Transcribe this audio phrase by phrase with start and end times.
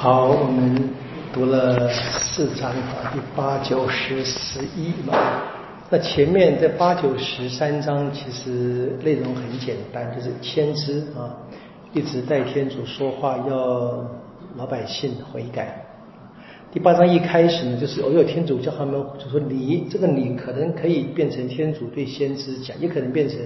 [0.00, 0.90] 好，我们
[1.32, 5.42] 读了四章啊，第八、九、十、十一嘛。
[5.90, 11.34] 那前面这八、九、十三章其实内容很简单，就是先知啊，
[11.92, 14.08] 一直代天主说话，要
[14.56, 15.84] 老百姓悔改。
[16.70, 23.36] 第八章一开始呢，就是偶有天主叫他们，就说你这个你可能可以变成天主对先知讲，也可能变成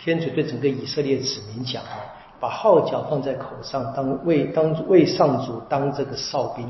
[0.00, 2.18] 天主对整个以色列子民讲啊。
[2.40, 6.66] 把号角放在口上，当为当为上主当这个哨兵，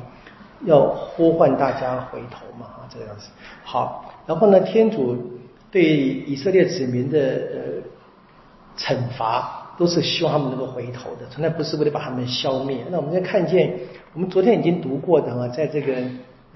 [0.64, 3.28] 要呼唤大家回头嘛，这个样子。
[3.62, 5.16] 好，然后呢，天主
[5.70, 7.60] 对以色列子民的呃
[8.76, 12.84] 惩罚，都是希望他们能够回头的，从来不是为了把他们消灭。
[12.90, 13.72] 那我们在看见，
[14.12, 15.94] 我们昨天已经读过的啊，在这个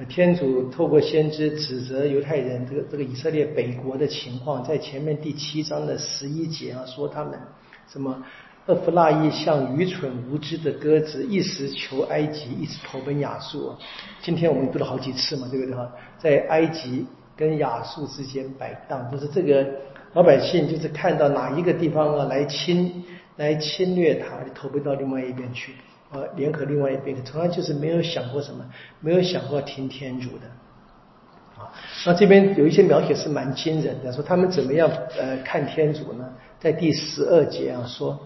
[0.09, 7.39] 天主透过先知指责犹太人这个这个以色列北国的情况，在前面第七章的十一节啊，说他们
[7.87, 8.21] 什么。
[8.67, 13.75] 厄弗拉伊像愚蠢无知的鸽子，一时求埃及，一时投奔亚述。
[14.23, 15.87] 今天我们读了好几次嘛，对不对哈？
[16.17, 19.67] 在埃及跟亚述之间摆荡，就是这个
[20.15, 23.05] 老百姓，就是看到哪一个地方啊来侵
[23.37, 25.75] 来侵略他，就投奔到另外一边去，
[26.13, 28.65] 呃，联合另外一边，从来就是没有想过什么，
[29.01, 31.63] 没有想过听天主的。
[31.63, 31.69] 啊，
[32.07, 36.27] 那这边有一些描写是蛮惊人的，说他们怎么样呃看天主呢？
[36.59, 38.19] 在第十二节啊说。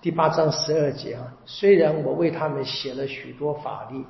[0.00, 4.04] 第八章十二节啊，虽然我为他们写了许多法律，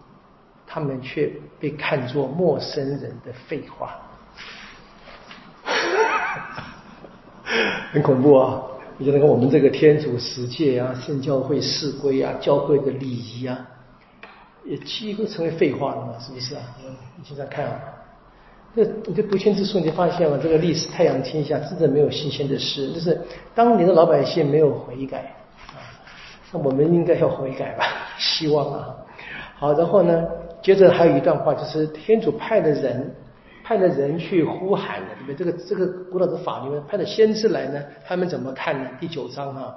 [0.67, 4.01] 他们却被看作陌生人的废话，
[7.93, 8.63] 很恐怖啊！
[8.99, 13.59] 你就那个我们这个天主十诫啊、圣教会誓规啊、教会的礼仪啊，
[14.65, 16.19] 也几乎成为废话了嘛？
[16.19, 16.63] 是不是啊？
[17.17, 17.79] 你现在看啊，
[18.75, 23.21] 这你就读千之书，你就发现了这个历史太阳天下真的没有新鲜的事，就是
[23.55, 25.36] 当年的老百姓没有悔改。
[26.63, 27.85] 我们应该要悔改吧？
[28.19, 28.95] 希望啊。
[29.59, 30.25] 好，然后呢，
[30.63, 33.15] 接着还有一段话，就是天主派的人，
[33.65, 35.35] 派的人去呼喊的，对不对？
[35.35, 38.91] 这个这个古老的法律，派的先知来呢，他们怎么看呢？
[39.01, 39.75] 第九章哈，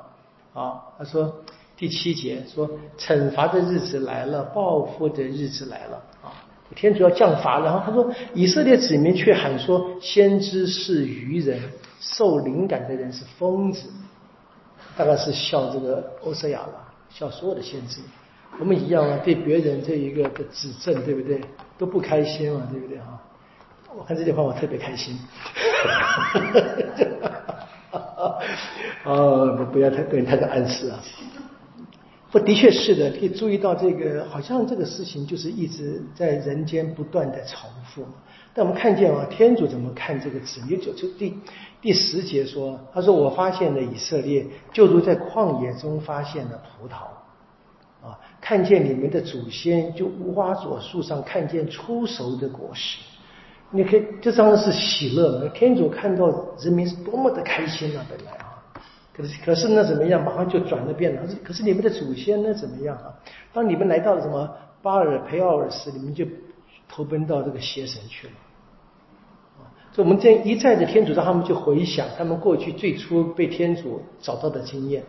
[0.53, 1.33] 啊，他说
[1.77, 6.35] 第七节说，惩罚的日子来了，报复的日子来了啊，
[6.75, 7.59] 天主要降罚。
[7.61, 11.57] 然后他说，以色列子民却喊说，先知是愚人，
[12.01, 13.89] 受灵感的人是疯子。
[14.97, 18.01] 大概是笑这个欧瑟亚吧，笑所有的先知。
[18.59, 21.39] 我们一样啊，对别人这一个的指正，对不对？
[21.77, 23.21] 都不开心嘛，对不对啊？
[23.95, 25.17] 我看这句话我特别开心。
[29.03, 30.99] 哦， 不要太对太多暗示啊。
[32.31, 38.05] 不，的确是的，可以注意到这个，好像这个事情就是一直在人间不断的重复。
[38.53, 40.79] 但我们看见啊，天主怎么看这个子民？
[40.79, 41.35] 就就第
[41.81, 46.95] 第十节说，他说：“我发现了以色列，就如在旷野中发现了葡萄
[48.05, 52.99] 啊，看见你们的祖先，就无花果树上看见出熟的果实。
[53.71, 55.47] 你可以，这当然是喜乐。
[55.49, 56.27] 天主看到
[56.59, 58.05] 人民是多么的开心啊！
[58.09, 58.61] 本来啊，
[59.13, 60.23] 可是可是那，怎么样？
[60.23, 61.21] 马上就转了变了。
[61.21, 62.53] 可是可是你们的祖先呢？
[62.53, 63.13] 怎么样啊？
[63.53, 64.49] 当你们来到了什么
[64.81, 66.25] 巴尔培奥尔时，你们就。”
[66.91, 68.33] 投奔到这个邪神去了，
[69.99, 75.03] 我们这一再的天主让他们去回想他们过去最初被天主找到的经验，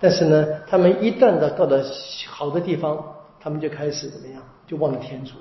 [0.00, 1.84] 但是呢，他们一旦的到了
[2.28, 3.02] 好的地方，
[3.40, 5.32] 他们就开始怎么样，就忘了天主。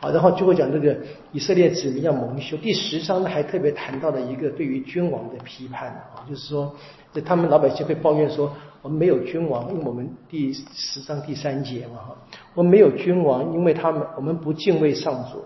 [0.00, 0.96] 好，然后就会讲这个
[1.32, 2.56] 以色列子民要蒙羞。
[2.58, 6.74] 第十章呢，还特别谈到了一个对于君王的批判啊，就是说，
[7.12, 8.52] 这他们老百姓会抱怨说。
[8.82, 12.16] 我们没有君王，因为我们第十章第三节嘛哈，
[12.54, 15.44] 我们没有君王，因为他们我们不敬畏上主，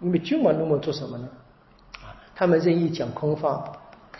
[0.00, 1.28] 因为君王那么做什么呢？
[2.34, 3.72] 他们任意讲空话，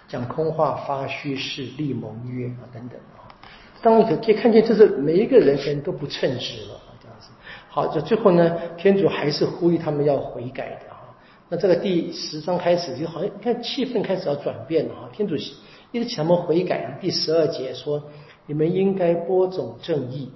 [0.08, 3.28] 讲空话，发虚誓，立盟约啊等等啊。
[3.82, 7.30] 当你可可以看见，这是每一个人可能都不称职了啊这样子。
[7.68, 11.12] 好，就最后呢，天主还是呼吁他们要悔改的啊。
[11.48, 15.10] 那这个第十章开始就好像看气氛开始要转变了啊。
[15.12, 15.34] 天主
[15.92, 16.98] 一直请他们悔改。
[17.00, 18.02] 第十二节说。
[18.46, 20.30] 你们应该播种正义，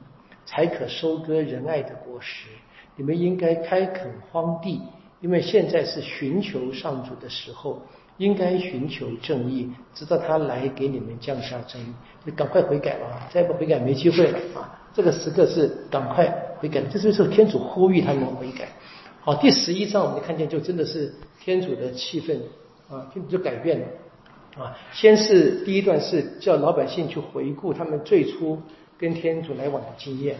[0.46, 2.48] 才可收割仁爱的果实。
[2.96, 4.80] 你们应该开垦荒地，
[5.20, 7.82] 因为现在是寻求上主的时候，
[8.18, 11.86] 应该寻求正义，直到他来给你们降下正义。
[12.26, 14.78] 就赶快悔改吧，再不悔改没机会了啊！
[14.92, 16.26] 这个时刻是赶快
[16.58, 18.68] 悔改，这就是天主呼吁他们悔改。
[19.20, 22.36] 好，第十一章我们看见，就真的是天主的气氛
[22.88, 23.86] 啊，天主就改变了。
[24.56, 28.60] 啊，先是第一段是叫老百姓去回顾他们最初
[28.98, 30.36] 跟天主来往的经验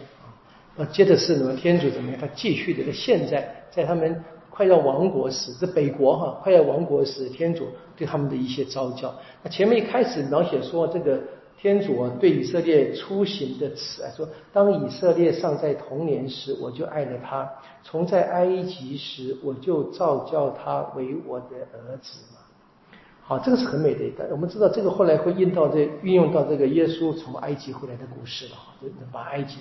[0.77, 2.21] 啊，接着是呢天主怎么样？
[2.21, 4.25] 他继续的在现在在他们
[4.59, 9.15] 快要亡国时，这北国哈快要亡国时，天主对他们的一些招教。
[9.41, 11.21] 那前面一开始描写说这个
[11.57, 17.47] 天主啊对以色列出行的慈爱，说当以色列尚在童年时，我就爱了他；
[17.85, 22.19] 从在埃及时，我就召叫他为我的儿子。
[23.29, 24.27] 好，这个是很美的一段。
[24.31, 29.59] 我们知道这个后来会运到这运用到这个耶稣从埃及回来的故事了，就把埃及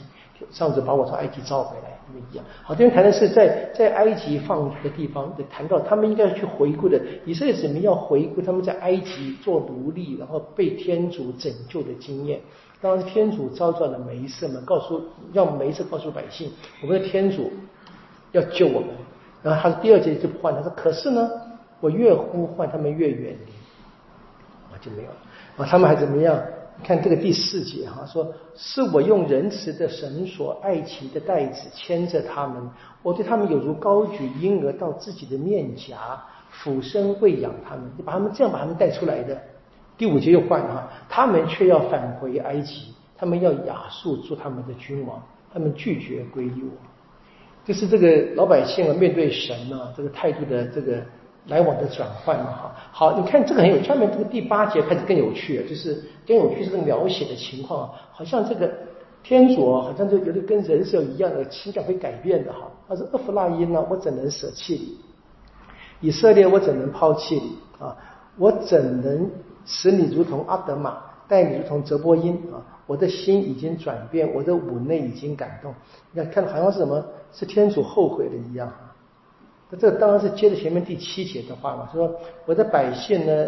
[0.52, 2.46] 上次把我从埃及召回来，那么一样。
[2.64, 12.40] 好，这边谈的是在在埃及放的地方，谈到他们应该去回顾的以色列子民要回顾他们在埃及做奴隶，然后被天主拯救的经验。
[12.80, 15.04] 当然，天主召召了梅瑟们，告诉
[15.34, 16.50] 让梅瑟告诉百姓，
[16.82, 17.52] 我们的天主
[18.32, 18.92] 要救我们。
[19.44, 21.30] 然后他第二节就不换，他说：“可是呢，
[21.82, 23.52] 我越呼唤他们越远离。”
[24.82, 25.18] 就没有了
[25.58, 26.42] 啊，他们还怎么样？
[26.84, 32.70] 看这个第四节哈，说是我用仁慈的绳索、爱情的带子牵着他们，
[33.02, 39.36] 我对他们有如高举婴儿到自己的面颊，俯身喂养他们，就把他们这样把他们带出来的。
[39.98, 45.20] 第五节又换了哈，他们却要返回埃及，他们要亚述做他们的君王，
[45.52, 46.78] 他们拒绝归依我，
[47.66, 51.02] 就是这个老百姓啊，面对神呢，这个态度的这个。
[51.48, 58.70] 来往的转换嘛，哈，好，你看这个很有，下面这个第八节开始更有趣了，就是更有趣这个描写的情况啊，好像这个
[59.24, 62.70] 天主，好像就有的跟人是有一样的情感会改变的哈。
[62.88, 64.74] 他说：“厄弗拉因呢，我怎能舍弃
[66.02, 66.08] 你？
[66.10, 67.58] 以色列，我怎能抛弃你？
[67.84, 67.96] 啊，
[68.38, 69.30] 我怎能
[69.66, 70.98] 使你如同阿德玛，
[71.28, 72.34] 待你如同泽波因？
[72.54, 75.74] 啊，我的心已经转变，我的五内已经感动。
[76.12, 77.06] 你看，看好像是什么？
[77.34, 78.72] 是天主后悔了一样。”
[79.70, 82.10] 那这当然是接着前面第七节的话嘛，说
[82.46, 83.48] 我的百姓呢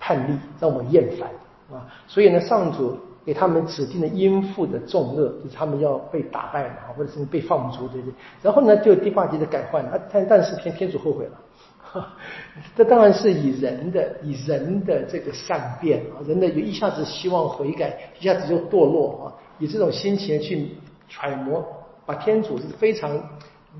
[0.00, 1.30] 叛逆，让我厌烦
[1.72, 8.14] 啊，所以呢上主给他们指定了应付的重恶，就是他们要被打败嘛，或者是被放逐，对不对？
[8.42, 12.04] 然后呢就第八节的改换了，但但是天天主后悔了，
[12.74, 19.30] 这当然是以人的以人的这个善变啊，人的就一下子希望悔改，一下子就堕落啊，
[19.60, 20.70] 以这种心情去
[21.08, 21.64] 揣摩，
[22.04, 23.22] 把天主是非常。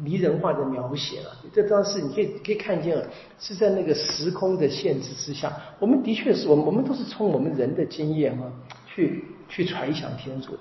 [0.03, 3.05] 迷人化的描写了，这当然是你可以可以看见了，
[3.39, 8.53] 是在那个时空的限制之下，我们的确是我们我们都是从我们人的经验啊，
[8.87, 10.61] 去去揣想天主的。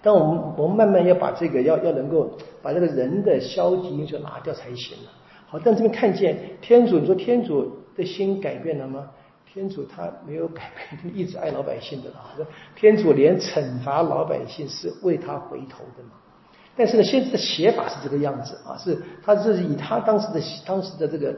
[0.00, 5.10] 但我们我们慢慢要把这个要要能够把这个人的消极因素拿掉才行了。
[5.46, 9.08] 好，但这边看见天主，你说天主的心改变了吗？
[9.52, 12.32] 天主他没有改变，就 一直爱老百姓的啊。
[12.74, 16.12] 天主连惩罚老百姓是为他回头的嘛。
[16.76, 21.34] 但是呢，现在的写法是这个样子啊，是他是以他当时的当时的这个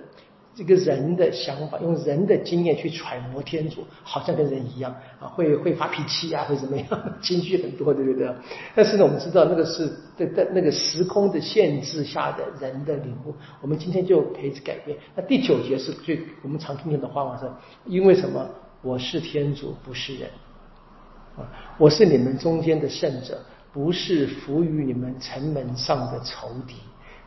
[0.55, 6.87] 这个人的想法，用人的经验去揣摩天主，好像跟人一样啊，会会发脾气呀，会怎么样，
[7.21, 8.33] 情绪很多，对不对？
[8.77, 14.97] 但是呢，我们知道那个是在在那个时空的限制下的人的领悟，我们今天就可以改变。
[15.17, 17.47] 那第九节是最我们常听见的话嘛，是
[17.87, 18.49] 因为什么？
[18.83, 20.29] 我是天主，不是人
[21.37, 21.49] 啊，
[21.79, 23.41] 我是你们中间的圣者。
[23.75, 26.77] 不是服于你们城门上的仇敌，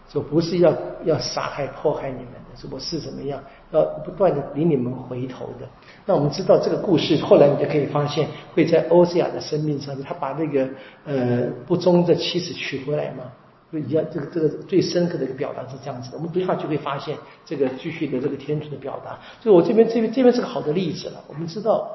[0.10, 0.74] 说不是要
[1.04, 5.68] 要杀害迫害你们的，说我是怎么样，要不断的领你们回头的。
[6.06, 10.70] 那我们知道这个故事，后来你就可以发现，会在欧西亚的生命上面，他把那个
[11.04, 13.26] 呃不忠的妻子娶回来嘛，
[13.70, 14.02] 就一样。
[14.10, 16.18] 这个这个最深刻的一个表达是这样子的。
[16.18, 19.20] 我们读下去会发现，这个继续的这个天主的表达。
[19.42, 21.22] 就我这边这边这边是个好的例子了。
[21.28, 21.92] 我们知道。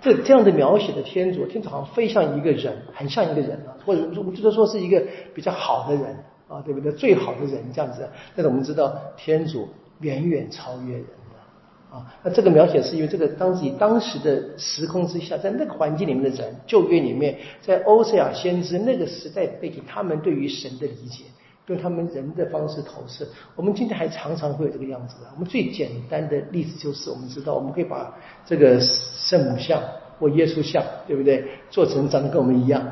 [0.00, 5.02] 这这样的描写的天主，天主好像非像一个人，很像一个人啊，或者我们就是说是一个
[5.34, 6.16] 比较好的人
[6.48, 6.92] 啊，对不对？
[6.92, 8.08] 最好的人这样子。
[8.36, 9.68] 但是我们知道，天主
[10.00, 12.06] 远远超越人的啊。
[12.22, 21.24] 那这个描写是因为这个当时以当时的时空之下，在那个环境里面的人，旧约里面，在欧塞亚先知那个时代背景，他们对于神的理解。
[21.68, 25.28] 用他们人的方式投射，我们今天还常常会有这个样子的。
[25.34, 28.14] 我们最简单的例子就是，我们知道我们可以把
[28.46, 29.82] 这个圣母像
[30.18, 31.44] 或耶稣像，对不对？
[31.70, 32.82] 做成长得跟我们一样，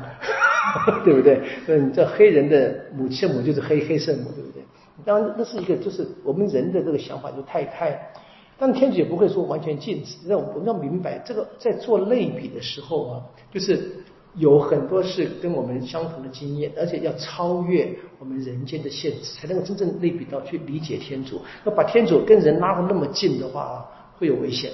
[1.03, 1.41] 对不对？
[1.67, 4.63] 嗯，这黑人的母圣母就是黑黑圣母，对不对？
[5.03, 8.11] 当然，那是一个就是我们人的这个想法就太太，
[8.59, 10.27] 但天主也不会说完全禁止。
[10.27, 14.03] 让我们要明白，这个在做类比的时候啊，就是。
[14.37, 17.89] 有很多是跟我们相同的经验，而且要超越
[18.19, 21.41] 我们人间的限制，才能够真正类比到去理解天主。
[21.63, 23.85] 那把天主跟人拉得那么近的话啊，
[24.17, 24.71] 会有危险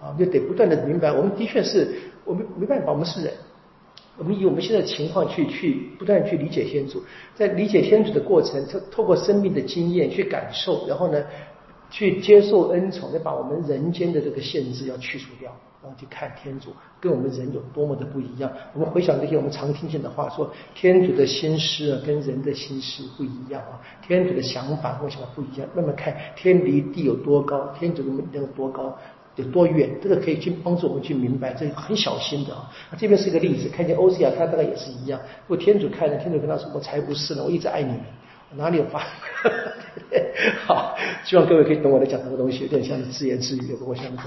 [0.00, 1.88] 啊，就得不断的明白，我们的确是
[2.24, 3.32] 我们没办法，我们是人，
[4.18, 7.00] 我们以我们现在的情况去去不断去理解天主，
[7.34, 11.22] 在理解天主的过程，透透过生命的经验去感受，然后呢，
[11.90, 15.54] 去接受恩宠，再把我们人间的这个限制要去除掉。
[15.96, 18.50] 去看天主跟我们人有多么的不一样。
[18.72, 23.80] 我们回想那些我们常听见的话，说天主的心思啊，跟人的心思不一样啊。
[24.02, 25.68] 天主的想法跟想法不一样。
[25.74, 28.96] 那么看天离地有多高，天主的能有多高，
[29.36, 32.70] 有多远，这个可以去帮助我们去明白，这很小心的啊。
[32.98, 35.20] 这边是一个例子，看见欧西亚，他大概也是一样。
[35.46, 38.00] 如果天主看着，天主跟他说：“我才不是呢，我一直爱你们。”
[38.56, 39.02] 哪里有发？
[40.66, 44.22] 好，希望各位可以懂我在讲这个东西，有点像是自言自语，不过像这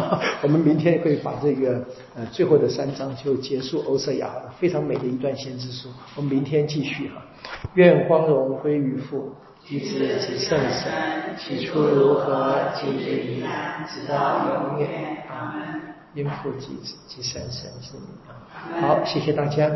[0.00, 0.20] 样。
[0.42, 1.84] 我们明天会把这个
[2.16, 5.88] 呃最后的三章就结束欧瑟亚非常美的一段先知书。
[6.16, 7.22] 我们明天继续哈。
[7.74, 9.34] 愿光荣归于父。
[9.64, 10.92] 及子及圣神，
[11.38, 15.24] 起初如何，今日依然，直到永远。
[15.30, 15.80] 阿门。
[16.14, 18.06] 因父及子及圣神之名。
[18.80, 19.70] 好，谢谢大家。